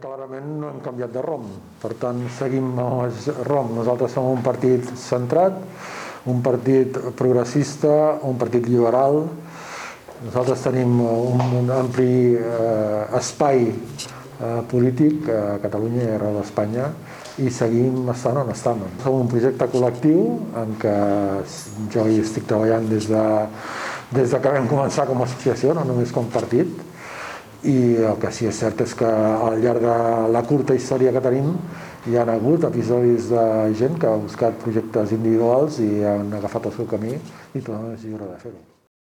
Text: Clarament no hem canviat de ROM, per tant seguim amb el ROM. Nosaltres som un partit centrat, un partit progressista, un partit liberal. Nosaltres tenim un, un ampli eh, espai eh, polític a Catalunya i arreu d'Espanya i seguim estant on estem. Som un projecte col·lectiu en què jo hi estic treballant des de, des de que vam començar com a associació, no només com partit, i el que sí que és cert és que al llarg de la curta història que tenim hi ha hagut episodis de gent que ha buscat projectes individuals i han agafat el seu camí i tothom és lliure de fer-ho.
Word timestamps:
Clarament 0.00 0.46
no 0.56 0.70
hem 0.72 0.78
canviat 0.80 1.10
de 1.12 1.20
ROM, 1.20 1.42
per 1.82 1.90
tant 2.00 2.22
seguim 2.32 2.78
amb 2.80 3.02
el 3.04 3.42
ROM. 3.44 3.74
Nosaltres 3.76 4.14
som 4.16 4.24
un 4.24 4.40
partit 4.40 4.86
centrat, 4.96 5.58
un 6.32 6.38
partit 6.40 6.96
progressista, 7.18 7.90
un 8.24 8.38
partit 8.40 8.70
liberal. 8.72 9.18
Nosaltres 10.22 10.64
tenim 10.64 10.94
un, 11.04 11.42
un 11.58 11.68
ampli 11.76 12.32
eh, 12.40 13.18
espai 13.18 13.68
eh, 13.68 14.62
polític 14.70 15.28
a 15.28 15.58
Catalunya 15.66 16.06
i 16.06 16.14
arreu 16.14 16.38
d'Espanya 16.38 16.86
i 17.44 17.52
seguim 17.52 18.08
estant 18.14 18.40
on 18.46 18.54
estem. 18.54 18.80
Som 19.04 19.18
un 19.26 19.28
projecte 19.28 19.68
col·lectiu 19.74 20.22
en 20.62 20.72
què 20.80 20.94
jo 21.92 22.06
hi 22.08 22.22
estic 22.24 22.48
treballant 22.48 22.88
des 22.88 23.12
de, 23.12 23.26
des 24.16 24.32
de 24.32 24.40
que 24.40 24.56
vam 24.56 24.72
començar 24.72 25.04
com 25.12 25.20
a 25.20 25.28
associació, 25.28 25.76
no 25.76 25.84
només 25.92 26.16
com 26.16 26.32
partit, 26.32 26.80
i 27.62 27.78
el 28.02 28.18
que 28.18 28.32
sí 28.34 28.46
que 28.46 28.50
és 28.50 28.58
cert 28.58 28.80
és 28.82 28.94
que 28.98 29.06
al 29.06 29.60
llarg 29.62 29.84
de 29.84 29.94
la 30.34 30.42
curta 30.48 30.74
història 30.74 31.12
que 31.14 31.22
tenim 31.22 31.52
hi 32.10 32.18
ha 32.18 32.26
hagut 32.34 32.66
episodis 32.66 33.30
de 33.30 33.46
gent 33.78 33.98
que 34.02 34.10
ha 34.10 34.18
buscat 34.24 34.58
projectes 34.64 35.14
individuals 35.14 35.78
i 35.86 36.02
han 36.02 36.34
agafat 36.40 36.66
el 36.72 36.78
seu 36.80 36.90
camí 36.96 37.14
i 37.14 37.60
tothom 37.60 37.92
és 37.94 38.02
lliure 38.02 38.26
de 38.26 38.38
fer-ho. 38.42 38.71